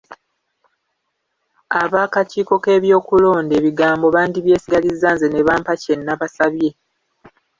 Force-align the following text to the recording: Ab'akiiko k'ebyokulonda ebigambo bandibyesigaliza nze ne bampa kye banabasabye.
Ab'akiiko 1.81 2.55
k'ebyokulonda 2.63 3.53
ebigambo 3.59 4.05
bandibyesigaliza 4.15 5.07
nze 5.13 5.27
ne 5.29 5.41
bampa 5.47 5.73
kye 5.81 5.93
banabasabye. 5.99 6.69